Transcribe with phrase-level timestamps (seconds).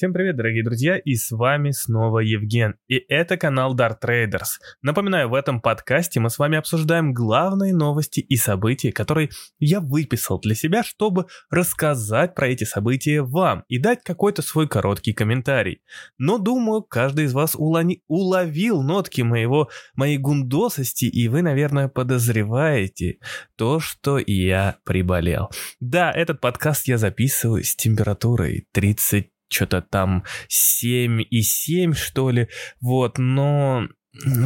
[0.00, 4.56] Всем привет, дорогие друзья, и с вами снова Евген, и это канал Dart Traders.
[4.80, 9.28] Напоминаю, в этом подкасте мы с вами обсуждаем главные новости и события, которые
[9.58, 15.12] я выписал для себя, чтобы рассказать про эти события вам и дать какой-то свой короткий
[15.12, 15.82] комментарий.
[16.16, 18.02] Но думаю, каждый из вас улани...
[18.08, 23.18] уловил нотки моего, моей гундосости, и вы, наверное, подозреваете
[23.54, 25.50] то, что я приболел.
[25.78, 32.48] Да, этот подкаст я записываю с температурой 30 что-то там 7 и 7, что ли.
[32.80, 33.88] Вот, но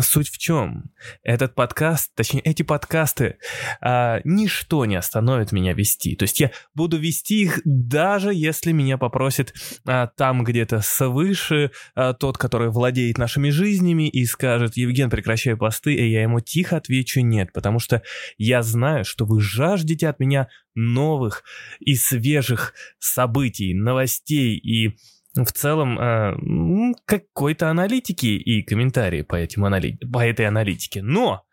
[0.03, 0.91] Суть в чем?
[1.23, 3.39] Этот подкаст, точнее, эти подкасты,
[3.81, 6.17] а, ничто не остановит меня вести.
[6.17, 9.55] То есть я буду вести их даже если меня попросит
[9.87, 15.95] а, там где-то свыше а, тот, который владеет нашими жизнями и скажет, Евген, прекращай посты,
[15.95, 18.03] и я ему тихо отвечу нет, потому что
[18.37, 21.43] я знаю, что вы жаждете от меня новых
[21.81, 24.99] и свежих событий, новостей и
[25.35, 29.99] в целом э, какой-то аналитики и комментарии по, этим анали...
[30.13, 31.03] по этой аналитике.
[31.03, 31.45] Но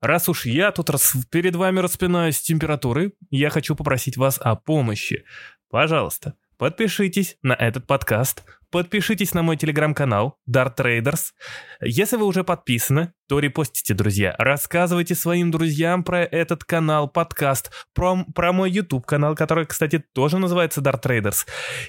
[0.00, 1.14] раз уж я тут рас...
[1.30, 5.24] перед вами распинаюсь с температурой, я хочу попросить вас о помощи.
[5.70, 11.32] Пожалуйста, подпишитесь на этот подкаст, Подпишитесь на мой телеграм-канал Dart Traders.
[11.80, 14.36] Если вы уже подписаны, то репостите, друзья.
[14.38, 20.38] Рассказывайте своим друзьям про этот канал, подкаст, про, про мой YouTube канал, который, кстати, тоже
[20.38, 21.46] называется Dart Traders.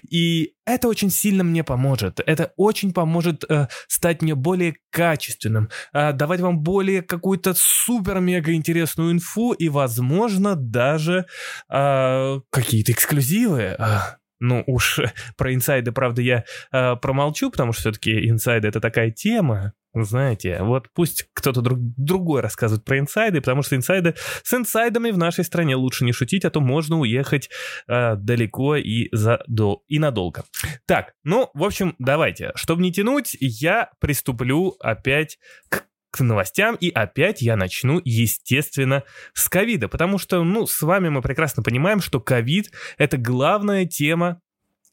[0.10, 2.20] И это очень сильно мне поможет.
[2.26, 9.12] Это очень поможет э, стать мне более качественным, э, давать вам более какую-то супер-мега интересную
[9.12, 11.26] инфу и, возможно, даже
[11.72, 13.76] э, какие-то эксклюзивы.
[13.78, 14.00] Э,
[14.42, 15.00] ну уж
[15.38, 20.88] про инсайды, правда, я э, промолчу, потому что все-таки инсайды это такая тема, знаете, вот
[20.94, 25.76] пусть кто-то друг, другой рассказывает про инсайды, потому что инсайды с инсайдами в нашей стране
[25.76, 27.50] лучше не шутить, а то можно уехать
[27.88, 30.44] э, далеко и, за, до, и надолго.
[30.86, 35.38] Так, ну, в общем, давайте, чтобы не тянуть, я приступлю опять
[35.70, 39.04] к к новостям, и опять я начну, естественно,
[39.34, 44.42] с ковида, потому что, ну, с вами мы прекрасно понимаем, что ковид— это главная тема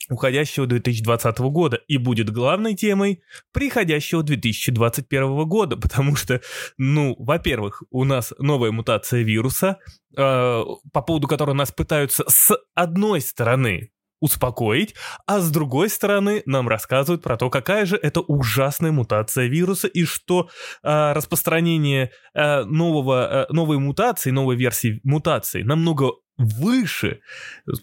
[0.08, 3.22] уходящего 2020 года и будет главной темой
[3.52, 6.40] приходящего 2021 года, потому что,
[6.76, 9.78] ну, во-первых, у нас новая мутация вируса,
[10.16, 14.94] э, по поводу которой нас пытаются с одной стороны успокоить,
[15.26, 20.04] а с другой стороны нам рассказывают про то, какая же это ужасная мутация вируса и
[20.04, 20.48] что
[20.82, 27.20] э, распространение э, нового, э, новой мутации, новой версии мутации намного выше,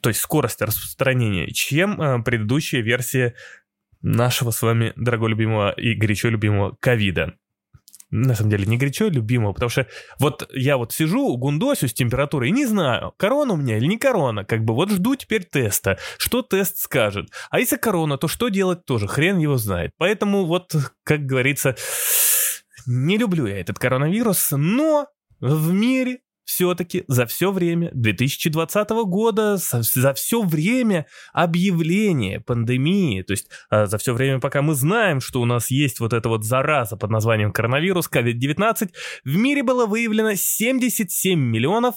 [0.01, 3.35] то есть скорость распространения, чем э, предыдущая версия
[4.01, 7.33] нашего с вами дорого любимого и горячо любимого ковида
[8.21, 9.87] на самом деле, не горячо любимого, потому что
[10.19, 13.97] вот я вот сижу, гундосю с температурой и не знаю, корона у меня или не
[13.97, 17.29] корона, как бы вот жду теперь теста, что тест скажет.
[17.49, 19.91] А если корона, то что делать тоже, хрен его знает.
[19.97, 21.75] Поэтому вот, как говорится,
[22.85, 25.07] не люблю я этот коронавирус, но
[25.39, 33.49] в мире все-таки за все время 2020 года, за все время объявления пандемии, то есть
[33.69, 36.95] а, за все время, пока мы знаем, что у нас есть вот эта вот зараза
[36.95, 38.91] под названием коронавирус COVID-19,
[39.23, 41.95] в мире было выявлено 77 миллионов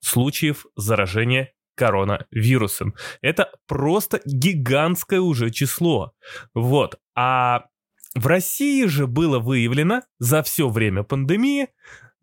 [0.00, 2.94] случаев заражения коронавирусом.
[3.20, 6.12] Это просто гигантское уже число.
[6.54, 6.98] Вот.
[7.16, 7.66] А
[8.14, 11.68] в России же было выявлено за все время пандемии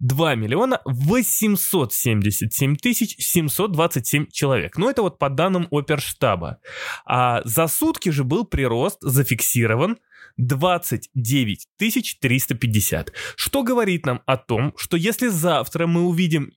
[0.01, 4.77] 2 миллиона 877 тысяч 727 человек.
[4.77, 6.59] Ну, это вот по данным оперштаба.
[7.05, 9.99] А за сутки же был прирост зафиксирован
[10.37, 13.13] 29 тысяч 350.
[13.35, 16.51] Что говорит нам о том, что если завтра мы увидим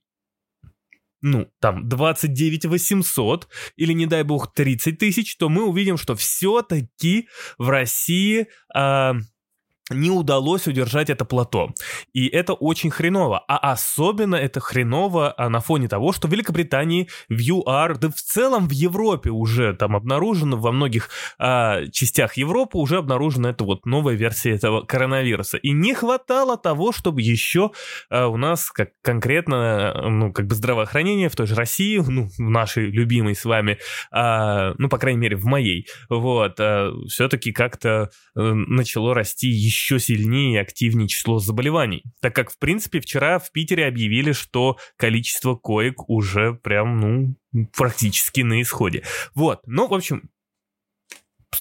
[1.21, 3.47] ну, там, 29 800
[3.77, 8.47] или, не дай бог, 30 тысяч, то мы увидим, что все-таки в России...
[8.75, 9.13] Э,
[9.89, 11.69] не удалось удержать это плато.
[12.13, 13.43] И это очень хреново.
[13.47, 18.15] А особенно это хреново а, на фоне того, что в Великобритании, в ЮАР, да в
[18.15, 23.85] целом в Европе уже там обнаружено, во многих а, частях Европы уже обнаружена эта вот
[23.85, 25.57] новая версия этого коронавируса.
[25.57, 27.71] И не хватало того, чтобы еще
[28.09, 32.49] а, у нас как конкретно, ну, как бы здравоохранение в той же России, ну, в
[32.49, 33.77] нашей любимой с вами,
[34.11, 39.74] а, ну, по крайней мере, в моей, вот, а, все-таки как-то а, начало расти еще
[39.75, 44.77] еще сильнее и активнее число заболеваний, так как, в принципе, вчера в Питере объявили, что
[44.97, 49.03] количество коек уже прям, ну, практически на исходе.
[49.33, 50.29] Вот, ну, в общем,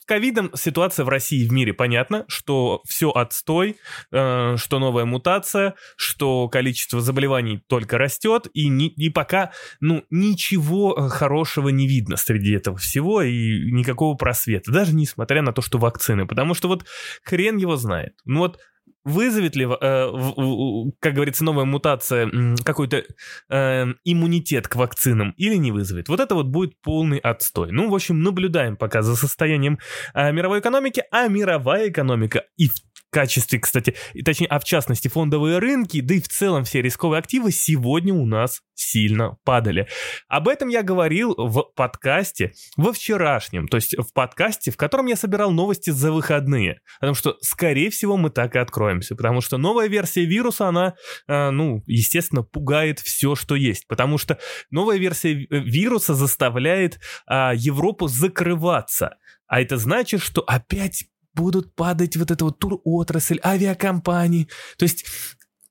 [0.04, 3.76] ковидом ситуация в России и в мире понятна, что все отстой,
[4.12, 10.94] э, что новая мутация, что количество заболеваний только растет, и, не, и пока ну, ничего
[10.96, 15.78] э, хорошего не видно среди этого всего, и никакого просвета, даже несмотря на то, что
[15.78, 16.84] вакцины, потому что вот
[17.24, 18.14] хрен его знает.
[18.24, 18.58] Ну вот
[19.04, 22.30] Вызовет ли, э, как говорится, новая мутация
[22.64, 23.04] какой-то
[23.50, 26.08] э, иммунитет к вакцинам или не вызовет?
[26.08, 27.70] Вот это вот будет полный отстой.
[27.70, 29.78] Ну, в общем, наблюдаем пока за состоянием
[30.14, 35.06] э, мировой экономики, а мировая экономика и в качестве, кстати, и точнее, а в частности
[35.06, 39.86] фондовые рынки, да и в целом все рисковые активы сегодня у нас сильно падали.
[40.26, 45.14] Об этом я говорил в подкасте во вчерашнем, то есть в подкасте, в котором я
[45.14, 46.80] собирал новости за выходные.
[46.98, 50.94] Потому что, скорее всего, мы так и откроемся, потому что новая версия вируса, она,
[51.28, 53.86] э, ну, естественно, пугает все, что есть.
[53.86, 54.40] Потому что
[54.70, 56.98] новая версия вируса заставляет
[57.30, 59.16] э, Европу закрываться.
[59.46, 61.04] А это значит, что опять
[61.34, 64.48] будут падать вот эта вот тур-отрасль, авиакомпании.
[64.78, 65.04] То есть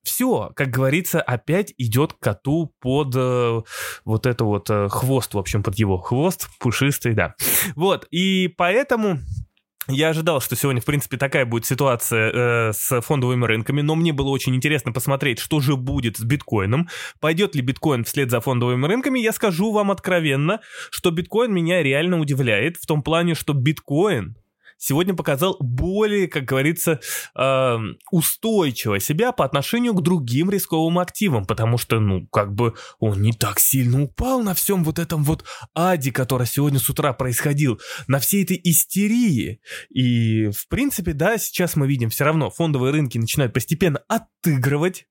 [0.04, 3.62] все, как говорится, опять идет коту под э,
[4.06, 7.36] вот это вот э, хвост, в общем, под его хвост пушистый, да.
[7.76, 9.20] Вот, и поэтому...
[9.90, 14.14] Я ожидал, что сегодня, в принципе, такая будет ситуация э, с фондовыми рынками, но мне
[14.14, 16.88] было очень интересно посмотреть, что же будет с биткоином.
[17.20, 19.20] Пойдет ли биткоин вслед за фондовыми рынками?
[19.20, 24.38] Я скажу вам откровенно, что биткоин меня реально удивляет в том плане, что биткоин
[24.78, 27.00] сегодня показал более, как говорится,
[27.36, 27.78] э,
[28.12, 33.34] устойчиво себя по отношению к другим рисковым активам, потому что, ну, как бы он не
[33.34, 38.20] так сильно упал на всем вот этом вот аде, который сегодня с утра происходил, на
[38.20, 39.62] всей этой истерии.
[39.90, 45.06] И, в принципе, да, сейчас мы видим все равно фондовые рынки начинают постепенно отыгрывать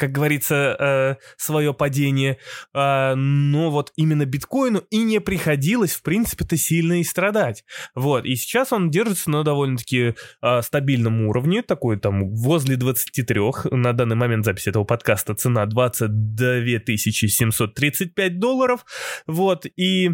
[0.00, 2.38] как говорится, э, свое падение,
[2.72, 7.64] э, но вот именно биткоину и не приходилось, в принципе-то, сильно и страдать.
[7.94, 13.40] Вот, и сейчас он держится на довольно-таки э, стабильном уровне, такой там возле 23,
[13.72, 16.60] на данный момент записи этого подкаста цена 22
[16.96, 18.86] 735 долларов,
[19.26, 20.12] вот, и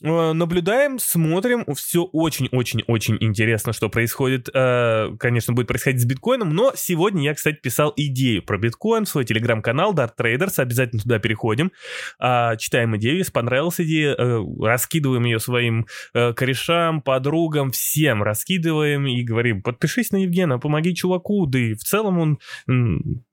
[0.00, 7.24] наблюдаем, смотрим, все очень-очень-очень интересно, что происходит, э, конечно, будет происходить с биткоином, но сегодня
[7.24, 11.72] я, кстати, писал идею про биткоин в свой телеграм-канал Dart Traders, обязательно туда переходим,
[12.20, 19.22] а, читаем идею, если понравилась идея, э, раскидываем ее своим корешам, подругам, всем раскидываем и
[19.22, 22.38] говорим, подпишись на Евгена, помоги чуваку, да и в целом он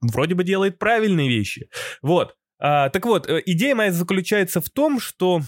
[0.00, 1.68] вроде бы делает правильные вещи.
[2.02, 2.34] Вот.
[2.58, 5.42] А, так вот, идея моя заключается в том, что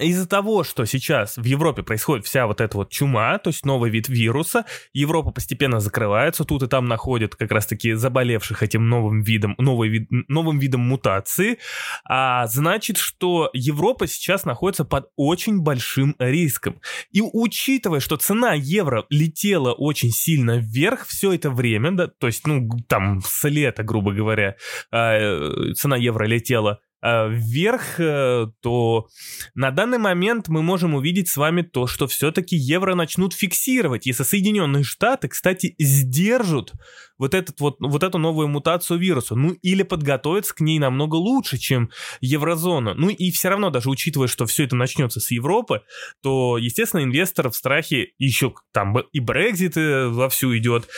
[0.00, 3.90] из-за того, что сейчас в Европе происходит вся вот эта вот чума, то есть новый
[3.90, 9.54] вид вируса, Европа постепенно закрывается, тут и там находят как раз-таки заболевших этим новым видом,
[9.58, 11.58] новый вид, новым видом мутации,
[12.04, 16.80] а значит, что Европа сейчас находится под очень большим риском.
[17.10, 22.46] И учитывая, что цена евро летела очень сильно вверх все это время, да, то есть,
[22.46, 24.56] ну, там с лета, грубо говоря,
[24.90, 29.06] а, цена евро летела вверх, э, то
[29.54, 34.24] на данный момент мы можем увидеть с вами то, что все-таки евро начнут фиксировать, если
[34.24, 36.72] Соединенные Штаты, кстати, сдержат
[37.18, 41.58] вот, этот вот, вот эту новую мутацию вируса, ну или подготовятся к ней намного лучше,
[41.58, 41.90] чем
[42.20, 42.94] еврозона.
[42.94, 45.82] Ну и все равно, даже учитывая, что все это начнется с Европы,
[46.22, 50.88] то, естественно, инвестор в страхе еще там и Брекзит э, вовсю идет,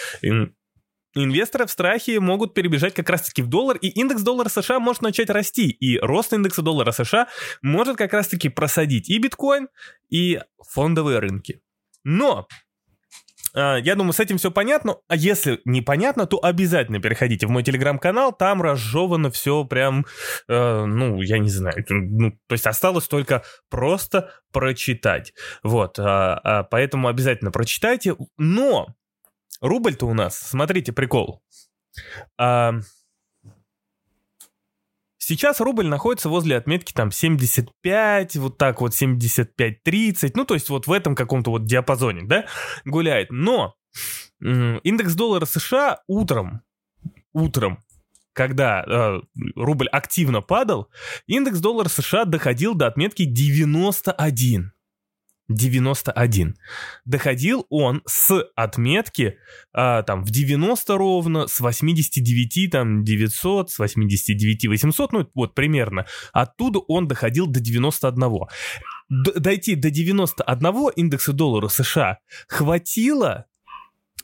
[1.14, 5.30] Инвесторы в страхе могут перебежать как раз-таки в доллар, и индекс доллара США может начать
[5.30, 7.28] расти, и рост индекса доллара США
[7.62, 9.68] может как раз-таки просадить и биткоин,
[10.08, 10.40] и
[10.72, 11.60] фондовые рынки.
[12.04, 12.46] Но
[13.54, 14.96] а, я думаю, с этим все понятно.
[15.08, 18.32] А если непонятно, то обязательно переходите в мой телеграм-канал.
[18.32, 20.06] Там разжевано все прям,
[20.48, 21.84] э, ну, я не знаю.
[21.88, 25.32] Ну, то есть осталось только просто прочитать.
[25.62, 25.98] Вот.
[25.98, 28.16] А, поэтому обязательно прочитайте.
[28.36, 28.94] Но
[29.60, 31.42] Рубль-то у нас, смотрите, прикол.
[32.38, 32.74] А,
[35.18, 40.86] сейчас рубль находится возле отметки там 75, вот так вот 75-30, ну то есть вот
[40.86, 42.46] в этом каком-то вот диапазоне, да,
[42.84, 43.30] гуляет.
[43.30, 43.74] Но
[44.40, 46.62] индекс доллара США утром,
[47.32, 47.78] утром,
[48.32, 49.20] когда э,
[49.56, 50.88] рубль активно падал,
[51.26, 54.72] индекс доллара США доходил до отметки 91.
[55.50, 56.56] 91.
[57.04, 59.36] Доходил он с отметки
[59.72, 66.06] а, там в 90 ровно, с 89 там 900, с 89 800, ну вот примерно.
[66.32, 68.46] Оттуда он доходил до 91.
[69.08, 73.46] Д- дойти до 91 индекса доллара США хватило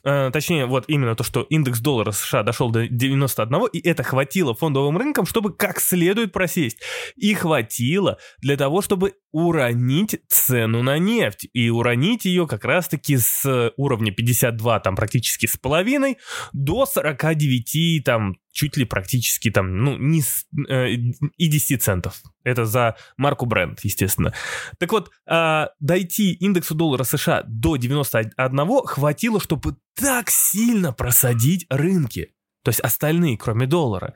[0.03, 4.53] Э, точнее, вот именно то, что индекс доллара США дошел до 91, и это хватило
[4.53, 6.79] фондовым рынкам, чтобы как следует просесть.
[7.17, 11.47] И хватило для того, чтобы уронить цену на нефть.
[11.53, 16.17] И уронить ее как раз-таки с уровня 52, там практически с половиной,
[16.53, 22.21] до 49, там чуть ли практически там, ну, не с, э, и 10 центов.
[22.43, 24.33] Это за марку бренд, естественно.
[24.79, 32.33] Так вот, э, дойти индексу доллара США до 91 хватило, чтобы так сильно просадить рынки.
[32.63, 34.15] То есть остальные, кроме доллара.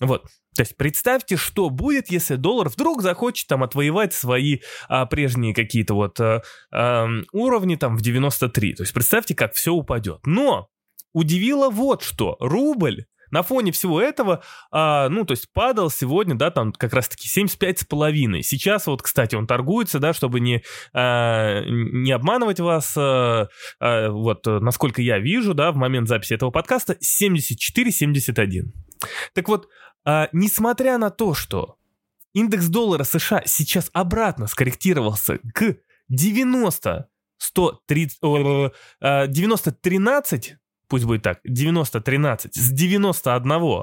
[0.00, 0.26] Вот.
[0.54, 4.58] То есть представьте, что будет, если доллар вдруг захочет там отвоевать свои
[4.88, 6.42] а, прежние какие-то вот а,
[6.72, 8.74] а, уровни там в 93.
[8.74, 10.20] То есть представьте, как все упадет.
[10.26, 10.68] Но
[11.12, 12.36] удивило вот что.
[12.40, 17.28] Рубль на фоне всего этого, а, ну, то есть падал сегодня, да, там как раз-таки
[17.28, 18.42] 75,5.
[18.42, 23.48] Сейчас вот, кстати, он торгуется, да, чтобы не, а, не обманывать вас, а,
[23.80, 28.72] а, вот, насколько я вижу, да, в момент записи этого подкаста, 74,71.
[29.34, 29.68] Так вот,
[30.04, 31.76] а, несмотря на то, что
[32.32, 35.76] индекс доллара США сейчас обратно скорректировался к
[36.08, 37.08] 90,
[37.38, 40.56] 130, 90 13,
[40.88, 43.82] пусть будет так, 90 13 с 91,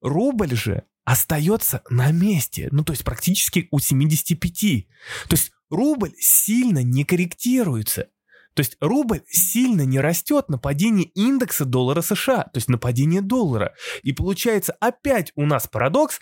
[0.00, 4.88] рубль же остается на месте, ну то есть практически у 75.
[5.28, 8.08] То есть рубль сильно не корректируется.
[8.56, 13.20] То есть рубль сильно не растет на падение индекса доллара США, то есть на падение
[13.20, 13.74] доллара.
[14.02, 16.20] И получается опять у нас парадокс,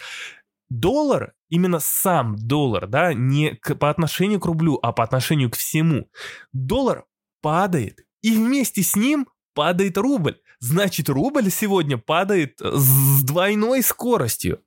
[0.68, 5.56] доллар, именно сам доллар, да, не к, по отношению к рублю, а по отношению к
[5.56, 6.10] всему,
[6.52, 7.04] доллар
[7.40, 10.40] падает, и вместе с ним падает рубль.
[10.58, 14.60] Значит, рубль сегодня падает с двойной скоростью.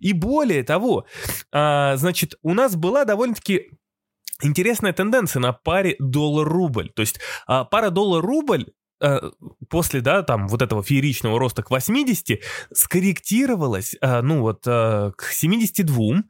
[0.00, 1.06] И более того,
[1.52, 3.70] а, значит, у нас была довольно-таки
[4.44, 6.90] интересная тенденция на паре доллар-рубль.
[6.90, 8.66] То есть а, пара доллар-рубль
[9.00, 9.30] а,
[9.68, 12.40] после, да, там, вот этого фееричного роста к 80
[12.72, 16.22] скорректировалась, а, ну вот, к 72,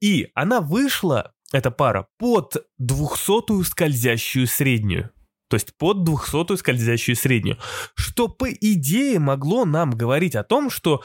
[0.00, 5.10] и она вышла, эта пара, под 200-ю скользящую среднюю.
[5.48, 7.58] То есть под 200-ю скользящую среднюю.
[7.94, 11.02] Что, по идее, могло нам говорить о том, что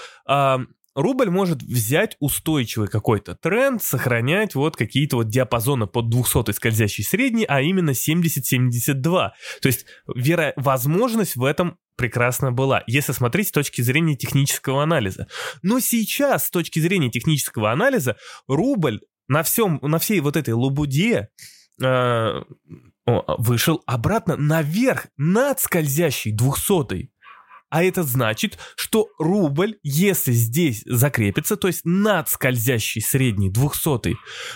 [0.98, 7.46] рубль может взять устойчивый какой-то тренд, сохранять вот какие-то вот диапазоны под 200 скользящей средней,
[7.46, 9.04] а именно 70-72.
[9.62, 15.28] То есть веро- возможность в этом прекрасно была, если смотреть с точки зрения технического анализа.
[15.62, 21.30] Но сейчас, с точки зрения технического анализа, рубль на всем, на всей вот этой лабуде
[21.82, 22.42] э,
[23.06, 27.12] вышел обратно наверх, над скользящей 200
[27.70, 34.16] а это значит, что рубль, если здесь закрепится, то есть над скользящей средней 200,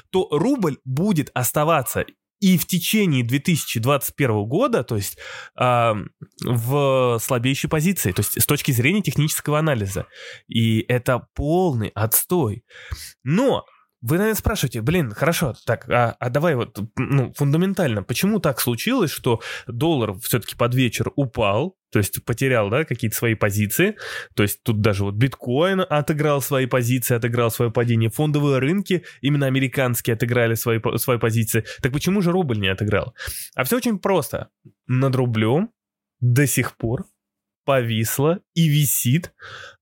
[0.09, 2.05] то рубль будет оставаться
[2.41, 5.17] и в течение 2021 года, то есть
[5.59, 5.93] э,
[6.43, 10.07] в слабейшей позиции, то есть с точки зрения технического анализа.
[10.47, 12.65] И это полный отстой.
[13.23, 13.65] Но
[14.01, 19.11] вы, наверное, спрашиваете, блин, хорошо, так, а, а давай вот, ну, фундаментально, почему так случилось,
[19.11, 23.97] что доллар все-таки под вечер упал, то есть потерял, да, какие-то свои позиции,
[24.35, 29.45] то есть тут даже вот биткоин отыграл свои позиции, отыграл свое падение, фондовые рынки, именно
[29.45, 33.13] американские отыграли свои, свои позиции, так почему же рубль не отыграл?
[33.55, 34.49] А все очень просто,
[34.87, 35.69] над рублем
[36.19, 37.05] до сих пор
[37.65, 39.33] повисла и висит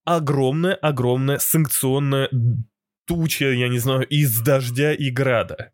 [0.03, 2.29] огромная-огромная санкционная
[3.09, 5.71] туча, я не знаю, из дождя и града.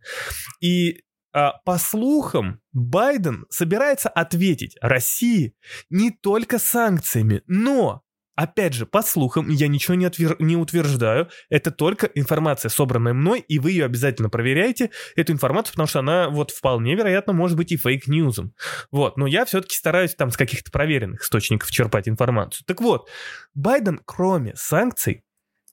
[0.61, 5.53] И а, по слухам, Байден собирается ответить России
[5.89, 8.01] не только санкциями, но
[8.37, 10.35] Опять же, по слухам, я ничего не, отвер...
[10.39, 15.87] не утверждаю, это только информация, собранная мной, и вы ее обязательно проверяете, эту информацию, потому
[15.87, 18.53] что она вот вполне вероятно может быть и фейк-ньюзом.
[18.91, 22.65] Вот, но я все-таки стараюсь там с каких-то проверенных источников черпать информацию.
[22.67, 23.07] Так вот,
[23.53, 25.23] Байден, кроме санкций,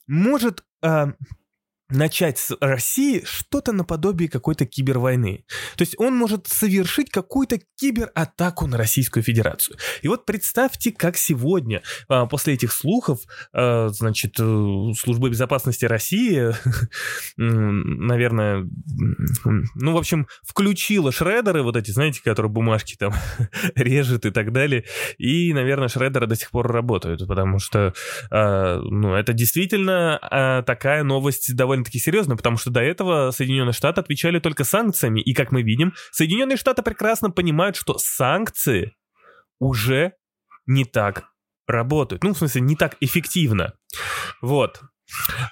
[0.06, 1.06] может э,
[1.92, 5.44] начать с России что-то наподобие какой-то кибервойны.
[5.76, 9.76] То есть он может совершить какую-то кибератаку на Российскую Федерацию.
[10.02, 13.20] И вот представьте, как сегодня, а, после этих слухов,
[13.52, 16.52] а, значит, э, Служба безопасности России,
[17.36, 18.68] наверное,
[19.74, 23.12] ну, в общем, включила шредеры, вот эти, знаете, которые бумажки там
[23.74, 24.84] режет и так далее,
[25.18, 27.94] и, наверное, шредеры до сих пор работают, потому что,
[28.30, 34.00] а, ну, это действительно такая новость довольно довольно-таки серьезно, потому что до этого Соединенные Штаты
[34.00, 38.96] отвечали только санкциями, и, как мы видим, Соединенные Штаты прекрасно понимают, что санкции
[39.58, 40.12] уже
[40.66, 41.24] не так
[41.66, 42.24] работают.
[42.24, 43.74] Ну, в смысле, не так эффективно.
[44.40, 44.80] Вот.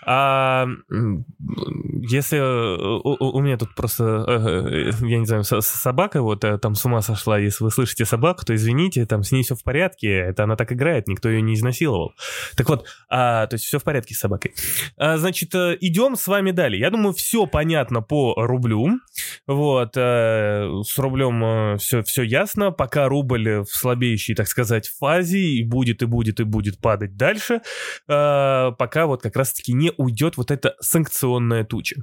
[0.02, 7.02] А, если у, у меня тут просто, я не знаю, собака вот там с ума
[7.02, 10.56] сошла, если вы слышите собаку, то извините, там с ней все в порядке, это она
[10.56, 12.14] так играет, никто ее не изнасиловал.
[12.56, 14.54] Так вот, а, то есть все в порядке с собакой.
[14.96, 16.80] А, значит, идем с вами далее.
[16.80, 19.00] Я думаю, все понятно по рублю.
[19.46, 22.70] Вот, с рублем все, все ясно.
[22.70, 27.60] Пока рубль в слабеющей, так сказать, фазе и будет, и будет, и будет падать дальше,
[28.06, 31.96] пока вот как раз-таки не уйдет вот эта санкционная туча.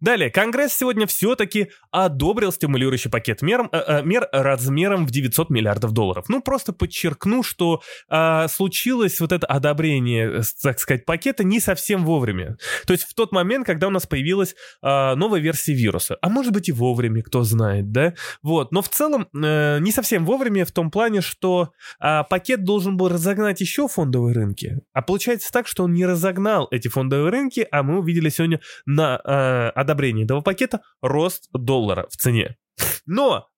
[0.00, 5.92] Далее, Конгресс сегодня все-таки одобрил стимулирующий пакет мер, э, э, мер размером в 900 миллиардов
[5.92, 6.26] долларов.
[6.28, 12.56] Ну, просто подчеркну, что э, случилось вот это одобрение, так сказать, пакета не совсем вовремя.
[12.86, 16.16] То есть в тот момент, когда у нас появилась э, новая версия вируса.
[16.22, 18.14] А может быть и вовремя, кто знает, да?
[18.42, 21.70] Вот, но в целом э, не совсем вовремя в том плане, что
[22.00, 24.80] э, пакет должен был разогнать еще фондовые рынки.
[24.92, 29.20] А получается так, что он не разогнал эти фондовые рынки, а мы увидели сегодня на
[29.24, 32.56] э, одобрении этого пакета рост доллара в цене.
[33.06, 33.48] Но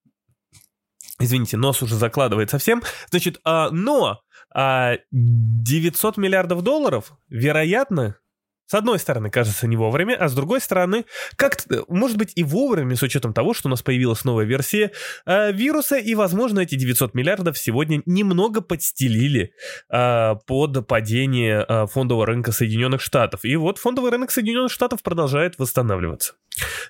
[1.19, 2.83] Извините, нос уже закладывает совсем.
[3.09, 4.21] Значит, а, но
[4.55, 8.19] а, 900 миллиардов долларов, вероятно,
[8.67, 11.05] с одной стороны, кажется, не вовремя, а с другой стороны,
[11.37, 11.59] как
[11.89, 14.93] может быть и вовремя, с учетом того, что у нас появилась новая версия
[15.25, 19.53] э, вируса, и, возможно, эти 900 миллиардов сегодня немного подстелили
[19.91, 23.45] э, под падение э, фондового рынка Соединенных Штатов.
[23.45, 26.35] И вот фондовый рынок Соединенных Штатов продолжает восстанавливаться.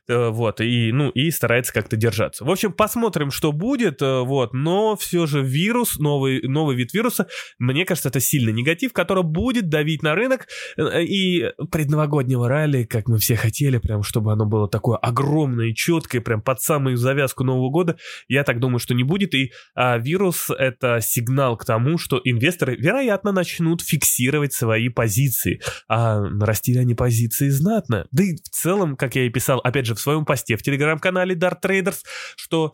[0.09, 2.45] Э, вот, и, ну, и старается как-то держаться.
[2.45, 7.27] В общем, посмотрим, что будет, э, вот, но все же вирус, новый, новый вид вируса,
[7.59, 13.09] мне кажется, это сильный негатив, который будет давить на рынок, э, и предновогоднего ралли, как
[13.09, 17.45] мы все хотели, прям чтобы оно было такое огромное и четкое, прям под самую завязку
[17.45, 17.97] Нового года,
[18.29, 19.35] я так думаю, что не будет.
[19.35, 25.61] И а, вирус— это сигнал к тому, что инвесторы, вероятно, начнут фиксировать свои позиции.
[25.89, 28.07] А нарастили они позиции знатно.
[28.11, 31.35] Да и в целом, как я и писал, опять же, в своем посте в телеграм-канале
[31.35, 31.99] Dart Traders,
[32.37, 32.73] что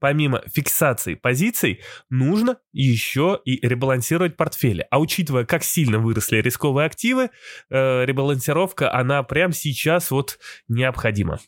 [0.00, 4.86] помимо фиксации позиций, нужно еще и ребалансировать портфели.
[4.90, 7.30] А учитывая, как сильно выросли рисковые активы,
[7.68, 10.38] э, ребалансировка, она прямо сейчас вот
[10.68, 11.38] необходима.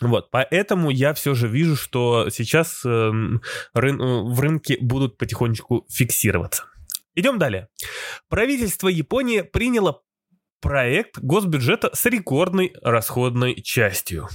[0.00, 3.12] Вот, поэтому я все же вижу, что сейчас э,
[3.74, 6.64] рын, в рынке будут потихонечку фиксироваться.
[7.14, 7.68] Идем далее.
[8.28, 10.02] Правительство Японии приняло
[10.60, 14.28] проект госбюджета с рекордной расходной частью.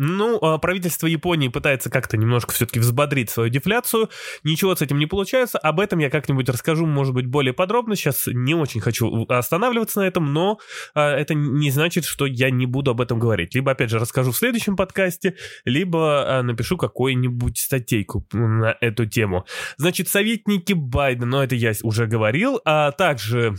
[0.00, 4.08] Ну, а правительство Японии пытается как-то немножко все-таки взбодрить свою дефляцию.
[4.44, 5.58] Ничего с этим не получается.
[5.58, 7.96] Об этом я как-нибудь расскажу, может быть, более подробно.
[7.96, 10.60] Сейчас не очень хочу останавливаться на этом, но
[10.94, 13.56] а, это не значит, что я не буду об этом говорить.
[13.56, 19.46] Либо, опять же, расскажу в следующем подкасте, либо а, напишу какую-нибудь статейку на эту тему.
[19.78, 23.56] Значит, советники Байдена, но это я уже говорил, а также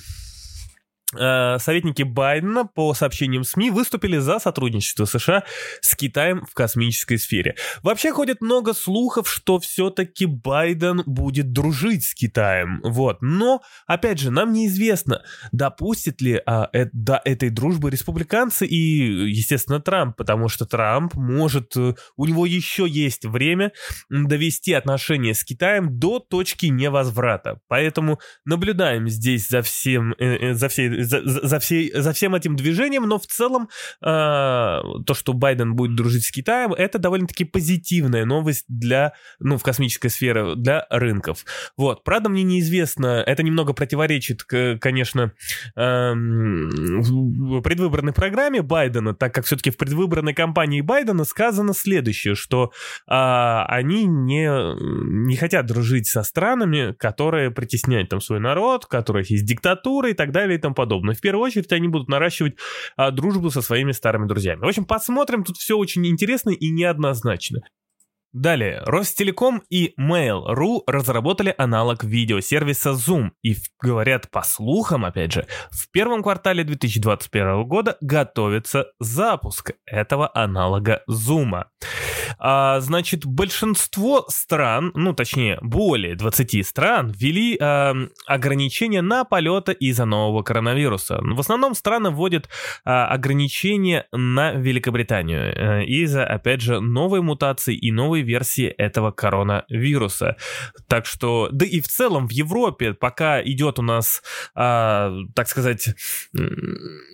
[1.12, 5.44] советники Байдена, по сообщениям СМИ, выступили за сотрудничество США
[5.82, 7.56] с Китаем в космической сфере.
[7.82, 12.82] Вообще ходит много слухов, что все-таки Байден будет дружить с Китаем.
[12.84, 13.22] Вот.
[13.22, 18.76] Но, опять же, нам неизвестно, допустит ли а, э, до этой дружбы республиканцы и,
[19.30, 23.72] естественно, Трамп, потому что Трамп может, э, у него еще есть время
[24.10, 27.60] довести отношения с Китаем до точки невозврата.
[27.68, 33.04] Поэтому наблюдаем здесь за всем, э, за всей за, за, всей, за всем этим движением,
[33.04, 33.70] но в целом
[34.02, 39.64] э, то, что Байден будет дружить с Китаем, это довольно-таки позитивная новость для, ну, в
[39.64, 41.46] космической сфере, для рынков.
[41.78, 45.34] Вот, правда, мне неизвестно, это немного противоречит, конечно,
[45.76, 46.14] э,
[47.64, 52.72] предвыборной программе Байдена, так как все-таки в предвыборной кампании Байдена сказано следующее, что
[53.08, 54.50] э, они не,
[55.28, 60.14] не хотят дружить со странами, которые притесняют там свой народ, у которых есть диктатура и
[60.14, 61.16] так далее и тому подобное подобное.
[61.16, 62.56] В первую очередь они будут наращивать
[62.98, 64.62] а, дружбу со своими старыми друзьями.
[64.62, 67.62] В общем, посмотрим, тут все очень интересно и неоднозначно.
[68.32, 75.90] Далее, Ростелеком и Mail.ru разработали аналог видеосервиса Zoom и, говорят по слухам, опять же, в
[75.90, 81.64] первом квартале 2021 года готовится запуск этого аналога Zoom.
[82.38, 87.96] А, значит, большинство стран, ну точнее, более 20 стран ввели а,
[88.28, 91.20] ограничения на полеты из-за нового коронавируса.
[91.22, 92.50] В основном страны вводят
[92.86, 100.38] а, ограничения на Великобританию а, из-за, опять же, новой мутации и новой версии этого коронавируса.
[100.88, 104.22] Так что, да и в целом в Европе, пока идет у нас,
[104.56, 105.90] а, так сказать,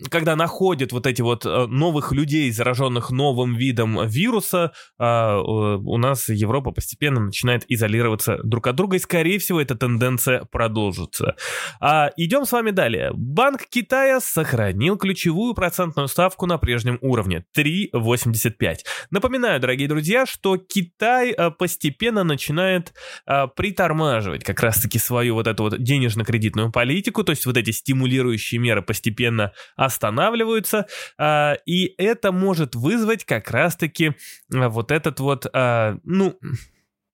[0.09, 4.71] когда находят вот эти вот э, новых людей, зараженных новым видом вируса,
[5.05, 10.45] а, у нас Европа постепенно начинает изолироваться друг от друга, и, скорее всего, эта тенденция
[10.45, 11.35] продолжится.
[11.79, 13.11] А, идем с вами далее.
[13.13, 18.77] Банк Китая сохранил ключевую процентную ставку на прежнем уровне 3,85.
[19.11, 22.93] Напоминаю, дорогие друзья, что Китай а, постепенно начинает
[23.25, 28.59] а, притормаживать как раз-таки свою вот эту вот денежно-кредитную политику, то есть вот эти стимулирующие
[28.59, 30.87] меры постепенно останавливаются,
[31.17, 34.15] а, и это может вызвать как раз-таки
[34.53, 36.39] а, вот этот вот, а, ну,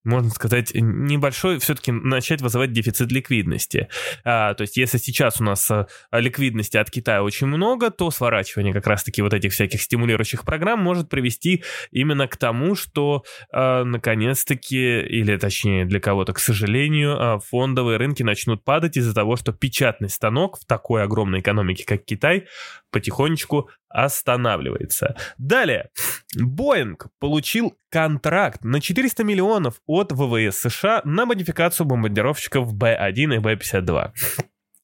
[0.03, 3.87] можно сказать, небольшой все-таки начать вызывать дефицит ликвидности.
[4.23, 8.73] А, то есть, если сейчас у нас а, ликвидности от Китая очень много, то сворачивание
[8.73, 15.01] как раз-таки вот этих всяких стимулирующих программ может привести именно к тому, что а, наконец-таки,
[15.01, 20.09] или точнее для кого-то, к сожалению, а, фондовые рынки начнут падать из-за того, что печатный
[20.09, 22.47] станок в такой огромной экономике, как Китай,
[22.91, 25.15] потихонечку останавливается.
[25.37, 25.89] Далее.
[26.35, 34.11] Боинг получил контракт на 400 миллионов от ВВС США на модификацию бомбардировщиков Б-1 и Б-52.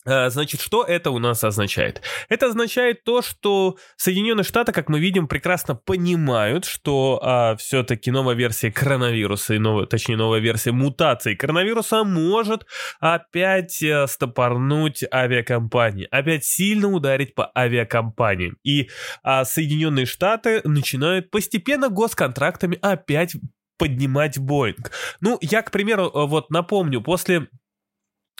[0.07, 2.01] А, значит, что это у нас означает?
[2.29, 8.35] Это означает то, что Соединенные Штаты, как мы видим, прекрасно понимают, что а, все-таки новая
[8.35, 12.65] версия коронавируса, и новая, точнее новая версия мутации коронавируса может
[13.01, 18.57] опять а, стопорнуть авиакомпании, опять сильно ударить по авиакомпаниям.
[18.63, 18.89] И
[19.23, 23.35] а, Соединенные Штаты начинают постепенно госконтрактами опять
[23.77, 24.91] поднимать Боинг.
[25.19, 27.66] Ну, я, к примеру, вот напомню, после Э,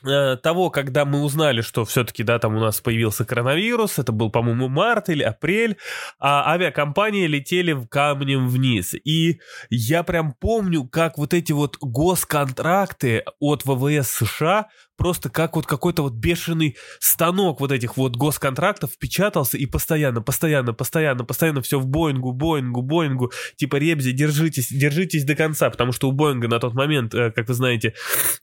[0.04, 4.68] того, когда мы узнали, что все-таки, да, там у нас появился коронавирус, это был, по-моему,
[4.68, 5.78] март или апрель,
[6.20, 8.94] а авиакомпании летели камнем вниз.
[8.94, 15.66] И я прям помню, как вот эти вот госконтракты от ВВС США просто как вот
[15.66, 21.80] какой-то вот бешеный станок вот этих вот госконтрактов печатался и постоянно, постоянно, постоянно, постоянно все
[21.80, 26.60] в Боингу, Боингу, Боингу, типа Ребзи, держитесь, держитесь до конца, потому что у Боинга на
[26.60, 27.94] тот момент, э, как вы знаете,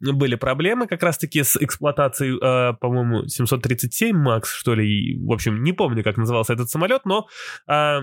[0.00, 5.72] были проблемы как раз-таки с эксплуатацией, э, по-моему, 737 Макс, что ли, в общем, не
[5.72, 7.26] помню, как назывался этот самолет, но
[7.68, 8.00] э,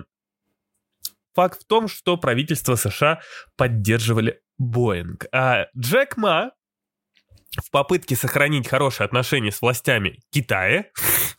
[1.34, 3.22] факт в том, что правительство США
[3.56, 5.26] поддерживали Боинг.
[5.32, 6.52] А Джек Ма,
[7.58, 10.86] в попытке сохранить хорошие отношения с властями Китая,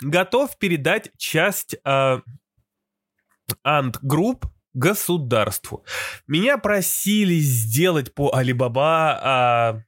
[0.00, 2.20] готов передать часть э,
[3.66, 4.44] Ant Group
[4.74, 5.84] государству.
[6.26, 9.82] Меня просили сделать по Alibaba э,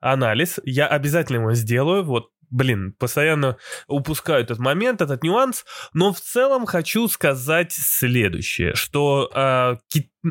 [0.00, 0.60] анализ.
[0.64, 2.04] Я обязательно его сделаю.
[2.04, 9.30] Вот блин, постоянно упускаю этот момент, этот нюанс, но в целом хочу сказать следующее, что
[9.34, 9.76] э,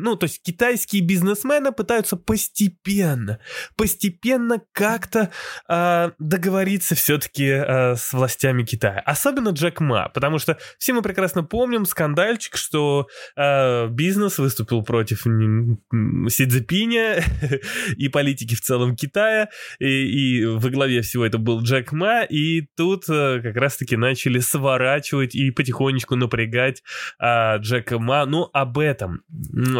[0.02, 3.38] ну, то есть китайские бизнесмены пытаются постепенно,
[3.76, 5.30] постепенно как-то
[5.68, 9.00] э, договориться все-таки э, с властями Китая.
[9.00, 15.22] Особенно Джек Ма, потому что все мы прекрасно помним скандальчик, что э, бизнес выступил против
[15.22, 17.24] Си Цзепиня
[17.96, 22.62] и политики в целом Китая, и, и во главе всего это был Джек Ма, и
[22.76, 26.82] тут э, как раз-таки начали сворачивать и потихонечку напрягать
[27.18, 28.26] э, Джека Ма.
[28.26, 29.22] Ну, об этом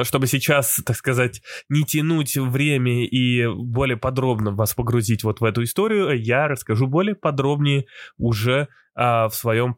[0.07, 5.63] чтобы сейчас, так сказать, не тянуть время и более подробно вас погрузить вот в эту
[5.65, 9.77] историю, я расскажу более подробнее уже а, в своем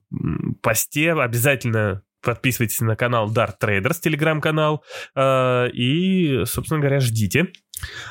[0.62, 1.12] посте.
[1.12, 7.46] Обязательно подписывайтесь на канал Dart Traders, телеграм-канал, э, и, собственно говоря, ждите.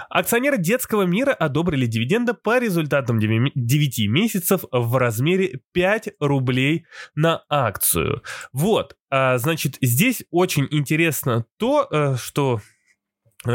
[0.10, 8.24] Акционеры детского мира одобрили дивиденды по результатам 9 месяцев в размере 5 рублей на акцию.
[8.54, 12.60] Вот, э, значит, здесь очень интересно то, э, что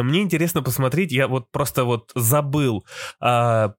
[0.01, 2.87] мне интересно посмотреть, я вот просто вот забыл,
[3.21, 3.75] а,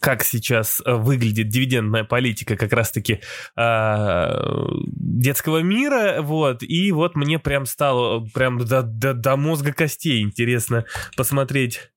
[0.00, 3.20] как сейчас э, выглядит дивидендная политика как раз-таки
[3.56, 10.22] а, детского мира, вот, и вот мне прям стало прям до, до, до мозга костей
[10.22, 10.84] интересно
[11.16, 11.90] посмотреть,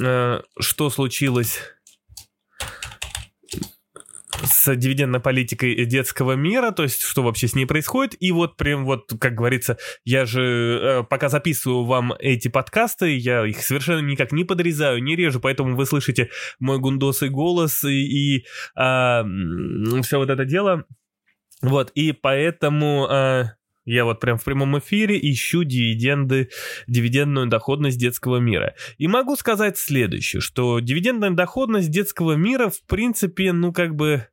[0.00, 1.60] а, что случилось
[4.42, 8.16] с дивидендной политикой детского мира, то есть что вообще с ней происходит.
[8.20, 13.46] И вот прям вот, как говорится, я же э, пока записываю вам эти подкасты, я
[13.46, 18.46] их совершенно никак не подрезаю, не режу, поэтому вы слышите мой гундосый голос и, и
[18.74, 19.24] а,
[20.02, 20.84] все вот это дело.
[21.62, 23.06] Вот, и поэтому...
[23.08, 26.50] А, я вот прям в прямом эфире ищу дивиденды,
[26.86, 28.74] дивидендную доходность детского мира.
[28.98, 34.28] И могу сказать следующее, что дивидендная доходность детского мира, в принципе, ну как бы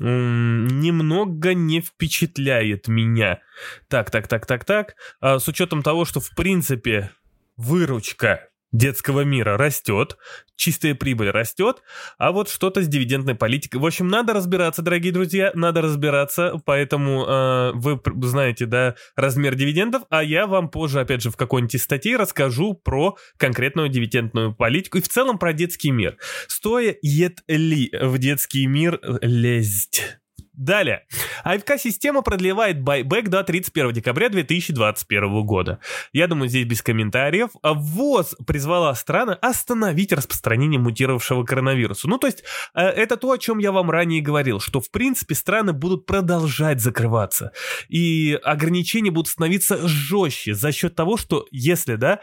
[0.00, 3.40] немного не впечатляет меня.
[3.88, 4.94] Так, так, так, так, так.
[5.20, 7.10] А, с учетом того, что в принципе
[7.56, 10.18] выручка детского мира растет,
[10.56, 11.82] чистая прибыль растет,
[12.18, 13.78] а вот что-то с дивидендной политикой.
[13.78, 20.02] В общем, надо разбираться, дорогие друзья, надо разбираться, поэтому э, вы знаете, да, размер дивидендов,
[20.10, 25.02] а я вам позже, опять же, в какой-нибудь статье расскажу про конкретную дивидендную политику и
[25.02, 26.16] в целом про детский мир.
[26.46, 30.18] Стоит ли в детский мир лезть?
[30.58, 31.06] Далее.
[31.44, 35.78] АФК-система продлевает байбек до 31 декабря 2021 года.
[36.12, 37.50] Я думаю, здесь без комментариев.
[37.62, 42.08] ВОЗ призвала страны остановить распространение мутировавшего коронавируса.
[42.08, 42.42] Ну, то есть,
[42.74, 46.80] э, это то, о чем я вам ранее говорил, что, в принципе, страны будут продолжать
[46.80, 47.52] закрываться.
[47.88, 52.18] И ограничения будут становиться жестче за счет того, что если, да,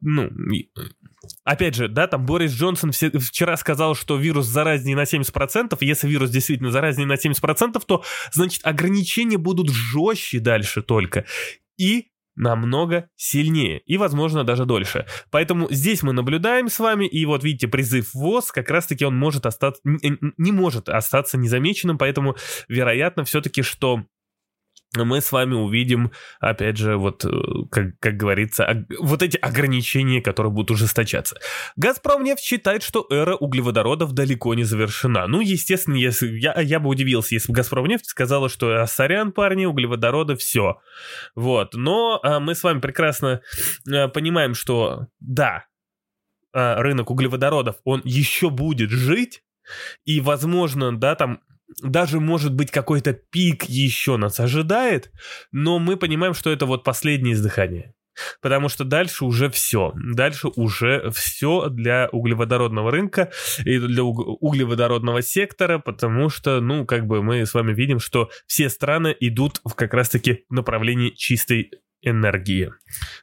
[0.00, 0.30] ну,
[1.44, 5.76] Опять же, да, там Борис Джонсон вчера сказал, что вирус заразнее на 70%.
[5.80, 11.24] Если вирус действительно заразнее на 70%, то, значит, ограничения будут жестче дальше только.
[11.78, 15.06] И намного сильнее и, возможно, даже дольше.
[15.30, 19.46] Поэтому здесь мы наблюдаем с вами, и вот видите, призыв ВОЗ, как раз-таки он может
[19.46, 22.36] остаться, не может остаться незамеченным, поэтому,
[22.68, 24.04] вероятно, все-таки, что
[24.94, 27.28] мы с вами увидим, опять же, вот, э,
[27.70, 31.38] как, как говорится, вот эти ограничения, которые будут ужесточаться.
[31.76, 35.26] «Газпром» нефть считает, что эра углеводородов далеко не завершена.
[35.26, 39.32] Ну, естественно, если, я, я бы удивился, если бы «Газпром» нефть сказала, что а, «Сорян,
[39.32, 40.78] парни, углеводороды, все».
[41.34, 43.40] Вот, но а, мы с вами прекрасно
[43.90, 45.64] а, понимаем, что да,
[46.52, 49.42] а, рынок углеводородов, он еще будет жить,
[50.04, 51.40] и, возможно, да, там
[51.82, 55.12] даже может быть какой-то пик еще нас ожидает,
[55.52, 57.94] но мы понимаем, что это вот последнее издыхание.
[58.40, 59.92] Потому что дальше уже все.
[59.96, 63.30] Дальше уже все для углеводородного рынка
[63.64, 68.68] и для углеводородного сектора, потому что, ну, как бы мы с вами видим, что все
[68.68, 71.70] страны идут в как раз-таки направлении чистой
[72.02, 72.72] энергии.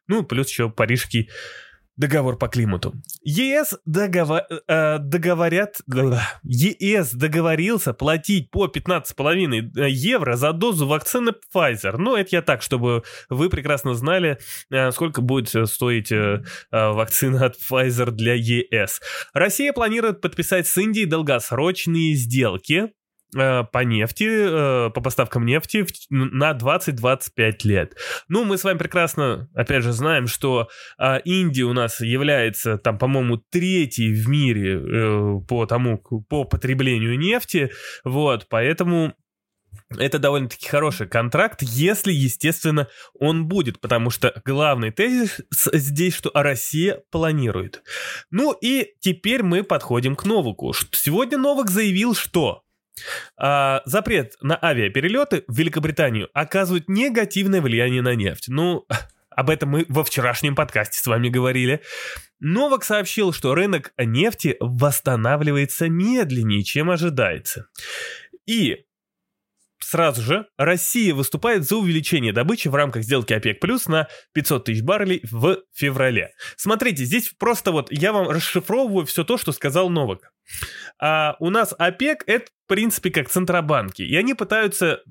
[0.07, 1.29] Ну, плюс еще парижский
[1.99, 2.93] договор по климату.
[3.23, 5.81] ЕС договор, э, договорят...
[6.43, 11.97] ЕС договорился платить по 15,5 э, евро за дозу вакцины Pfizer.
[11.97, 14.39] Ну, это я так, чтобы вы прекрасно знали,
[14.71, 19.01] э, сколько будет стоить э, э вакцина от Pfizer для ЕС.
[19.33, 22.98] Россия планирует подписать с Индией долгосрочные сделки Э,
[23.32, 27.96] по нефти, э, по поставкам нефти на 20-25 лет.
[28.28, 32.98] Ну, мы с вами прекрасно, опять же, знаем, что а, Индия у нас является, там,
[32.98, 37.72] по-моему, третьей в мире э, по тому, по потреблению нефти,
[38.04, 39.13] вот, поэтому
[39.98, 47.02] это довольно-таки хороший контракт, если, естественно, он будет, потому что главный тезис здесь, что Россия
[47.12, 47.82] планирует.
[48.30, 50.74] Ну и теперь мы подходим к Новаку.
[50.92, 52.63] Сегодня Новак заявил, что
[53.38, 58.45] а, запрет на авиаперелеты в Великобританию оказывает негативное влияние на нефть.
[58.47, 58.85] Ну,
[59.29, 61.81] об этом мы во вчерашнем подкасте с вами говорили.
[62.39, 67.67] Новак сообщил, что рынок нефти восстанавливается медленнее, чем ожидается.
[68.45, 68.85] И
[69.79, 74.81] сразу же Россия выступает за увеличение добычи в рамках сделки ОПЕК+, плюс на 500 тысяч
[74.83, 76.31] баррелей в феврале.
[76.57, 80.31] Смотрите, здесь просто вот я вам расшифровываю все то, что сказал Новак.
[81.01, 85.01] А у нас ОПЕК— это, принципе, как центробанки, и они пытаются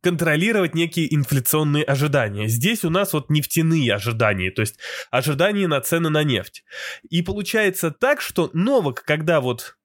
[0.00, 2.48] контролировать некие инфляционные ожидания.
[2.48, 4.78] Здесь у нас вот нефтяные ожидания, то есть
[5.10, 6.64] ожидания на цены на нефть.
[7.08, 9.76] И получается так, что Новак, когда вот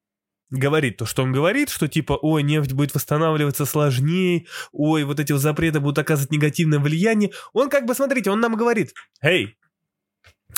[0.49, 5.36] говорит то, что он говорит, что типа, ой, нефть будет восстанавливаться сложнее, ой, вот эти
[5.36, 9.58] запреты будут оказывать негативное влияние, он как бы, смотрите, он нам говорит, эй,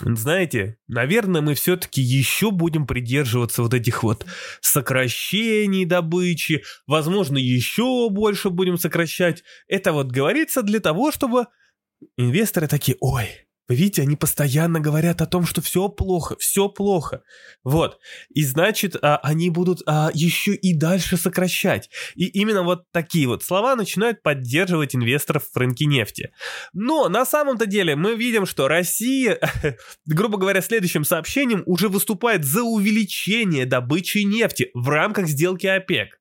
[0.01, 4.25] знаете, наверное, мы все-таки еще будем придерживаться вот этих вот
[4.61, 9.43] сокращений добычи, возможно, еще больше будем сокращать.
[9.67, 11.47] Это вот говорится для того, чтобы
[12.17, 13.27] инвесторы такие, ой,
[13.73, 17.23] видите, они постоянно говорят о том, что все плохо, все плохо.
[17.63, 17.99] Вот.
[18.29, 21.89] И значит, а, они будут а, еще и дальше сокращать.
[22.15, 26.31] И именно вот такие вот слова начинают поддерживать инвесторов в рынке нефти.
[26.73, 29.39] Но на самом-то деле мы видим, что Россия,
[30.05, 36.19] грубо говоря, следующим сообщением уже выступает за увеличение добычи нефти в рамках сделки ОПЕК.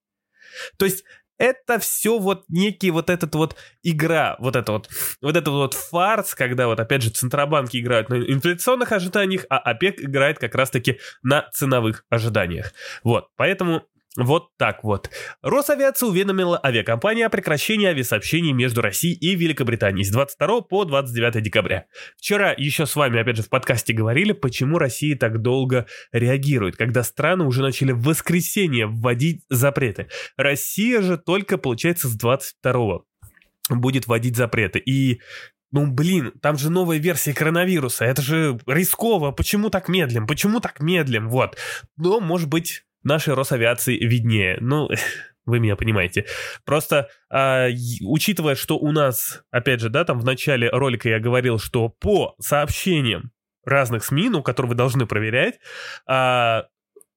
[0.79, 1.05] То есть
[1.39, 4.89] это все вот некий вот этот вот игра, вот это вот,
[5.21, 10.01] вот этот вот фарс, когда вот опять же центробанки играют на инфляционных ожиданиях, а ОПЕК
[10.01, 12.73] играет как раз-таки на ценовых ожиданиях.
[13.03, 13.83] Вот, поэтому
[14.17, 15.11] вот так вот.
[15.43, 21.87] Росавиация уведомила авиакомпании о прекращении авиасообщений между Россией и Великобританией с 22 по 29 декабря.
[22.17, 27.03] Вчера еще с вами, опять же, в подкасте говорили, почему Россия так долго реагирует, когда
[27.03, 30.09] страны уже начали в воскресенье вводить запреты.
[30.37, 33.01] Россия же только, получается, с 22
[33.71, 34.79] будет вводить запреты.
[34.79, 35.21] И
[35.73, 40.79] ну блин, там же новая версия коронавируса, это же рисково, почему так медлим, почему так
[40.79, 41.59] медлим, вот.
[41.97, 44.89] Но, может быть, нашей Росавиации виднее, ну...
[45.47, 46.25] Вы меня понимаете.
[46.65, 47.69] Просто а,
[48.01, 52.35] учитывая, что у нас, опять же, да, там в начале ролика я говорил, что по
[52.41, 53.31] сообщениям
[53.67, 55.61] разных СМИ, ну, которые вы должны проверять,
[56.07, 56.65] а,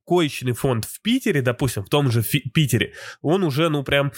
[0.06, 4.12] коечный фонд в Питере, допустим, в том же Фи- Питере, он уже, ну, прям,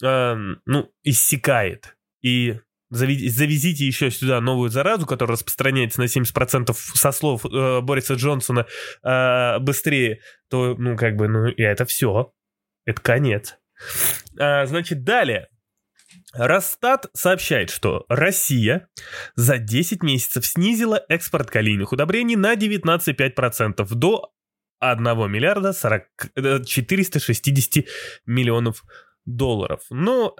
[0.00, 1.96] а, ну, иссякает.
[2.22, 8.66] И завезите еще сюда новую заразу, которая распространяется на 70% со слов э, Бориса Джонсона
[9.02, 12.32] э, быстрее, то, ну, как бы, ну, и это все.
[12.84, 13.56] Это конец.
[14.38, 15.48] А, значит, далее.
[16.32, 18.88] Росстат сообщает, что Россия
[19.34, 24.32] за 10 месяцев снизила экспорт калийных удобрений на 19,5% до
[24.78, 26.04] 1 миллиарда 40,
[26.66, 27.84] 460
[28.26, 28.84] миллионов
[29.24, 29.82] долларов.
[29.90, 30.36] Но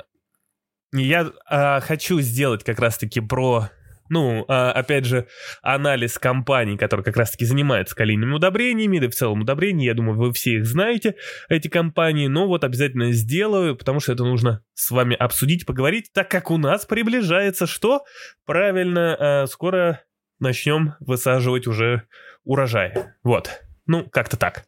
[0.93, 3.71] я а, хочу сделать как раз-таки про,
[4.09, 5.29] ну, а, опять же,
[5.63, 9.87] анализ компаний, которые как раз-таки занимаются калийными удобрениями, да в целом удобрениями.
[9.87, 11.15] Я думаю, вы все их знаете,
[11.49, 12.27] эти компании.
[12.27, 16.59] Но вот обязательно сделаю, потому что это нужно с вами обсудить, поговорить, так как у
[16.59, 18.03] нас приближается что?
[18.45, 20.03] Правильно, а, скоро
[20.41, 22.05] начнем высаживать уже
[22.45, 22.95] урожай.
[23.23, 23.63] Вот.
[23.87, 24.65] Ну, как-то так.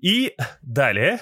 [0.00, 1.20] И далее...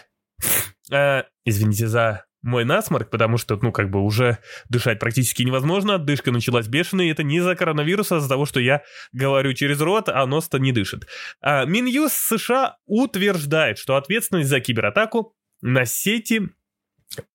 [1.45, 6.68] Извините за мой насморк, потому что, ну, как бы уже дышать практически невозможно, дышка началась
[6.68, 10.26] бешеная, и это не из-за коронавируса, а из-за того, что я говорю через рот, а
[10.26, 11.07] нос-то не дышит.
[11.40, 16.48] А, Минюс США утверждает, что ответственность за кибератаку на сети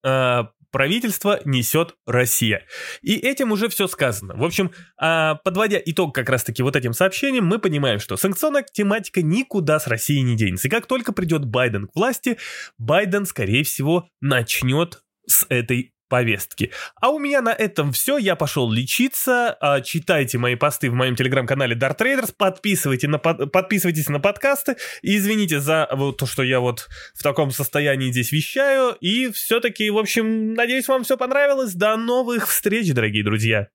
[0.02, 2.64] а, правительство несет Россия.
[3.02, 4.34] И этим уже все сказано.
[4.36, 9.22] В общем, а, подводя итог как раз-таки вот этим сообщением, мы понимаем, что санкционная тематика
[9.22, 10.68] никуда с Россией не денется.
[10.68, 12.38] И как только придет Байден к власти,
[12.78, 16.72] Байден, скорее всего, начнет с этой повестки.
[17.00, 18.18] А у меня на этом все.
[18.18, 19.56] Я пошел лечиться.
[19.60, 22.34] А, читайте мои посты в моем телеграм-канале Dart Traders.
[22.36, 24.76] Подписывайте на, под, подписывайтесь на подкасты.
[25.02, 25.88] Извините за
[26.18, 28.96] то, что я вот в таком состоянии здесь вещаю.
[29.00, 31.74] И все-таки, в общем, надеюсь, вам все понравилось.
[31.74, 33.68] До новых встреч, дорогие друзья.